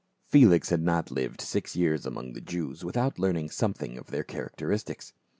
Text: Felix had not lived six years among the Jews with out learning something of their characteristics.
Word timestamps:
Felix 0.25 0.69
had 0.71 0.81
not 0.81 1.11
lived 1.11 1.41
six 1.41 1.75
years 1.75 2.07
among 2.07 2.33
the 2.33 2.41
Jews 2.41 2.83
with 2.83 2.97
out 2.97 3.19
learning 3.19 3.51
something 3.51 3.99
of 3.99 4.07
their 4.07 4.23
characteristics. 4.23 5.13